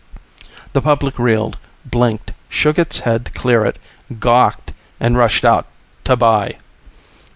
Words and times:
The 0.73 0.81
public 0.81 1.19
reeled, 1.19 1.59
blinked, 1.85 2.33
shook 2.49 2.79
its 2.79 3.01
head 3.01 3.25
to 3.27 3.31
clear 3.33 3.63
it, 3.67 3.77
gawked, 4.19 4.73
and 4.99 5.15
rushed 5.15 5.45
out 5.45 5.67
to 6.05 6.15
buy. 6.15 6.55